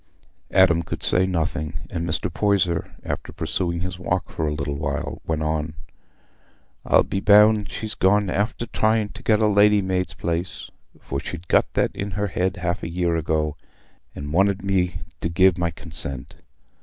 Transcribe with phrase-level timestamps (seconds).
[0.49, 2.33] Adam could say nothing; and Mr.
[2.33, 5.75] Poyser, after pursuing his walk for a little while, went on,
[6.83, 11.47] "I'll be bound she's gone after trying to get a lady's maid's place, for she'd
[11.47, 13.55] got that in her head half a year ago,
[14.15, 16.33] and wanted me to gi' my consent.